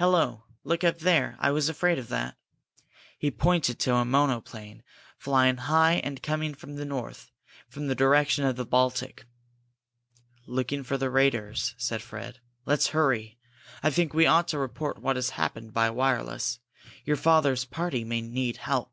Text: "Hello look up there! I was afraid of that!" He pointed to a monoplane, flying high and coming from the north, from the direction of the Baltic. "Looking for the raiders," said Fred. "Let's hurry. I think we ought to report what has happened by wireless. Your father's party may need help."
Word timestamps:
"Hello 0.00 0.42
look 0.64 0.82
up 0.82 0.98
there! 0.98 1.36
I 1.38 1.52
was 1.52 1.68
afraid 1.68 2.00
of 2.00 2.08
that!" 2.08 2.36
He 3.16 3.30
pointed 3.30 3.78
to 3.78 3.94
a 3.94 4.04
monoplane, 4.04 4.82
flying 5.16 5.56
high 5.56 5.98
and 6.02 6.20
coming 6.20 6.52
from 6.54 6.74
the 6.74 6.84
north, 6.84 7.30
from 7.68 7.86
the 7.86 7.94
direction 7.94 8.44
of 8.44 8.56
the 8.56 8.66
Baltic. 8.66 9.24
"Looking 10.46 10.82
for 10.82 10.98
the 10.98 11.10
raiders," 11.10 11.76
said 11.78 12.02
Fred. 12.02 12.40
"Let's 12.66 12.88
hurry. 12.88 13.38
I 13.80 13.90
think 13.90 14.12
we 14.12 14.26
ought 14.26 14.48
to 14.48 14.58
report 14.58 14.98
what 15.00 15.14
has 15.14 15.30
happened 15.30 15.72
by 15.72 15.90
wireless. 15.90 16.58
Your 17.04 17.14
father's 17.14 17.64
party 17.64 18.02
may 18.02 18.20
need 18.20 18.56
help." 18.56 18.92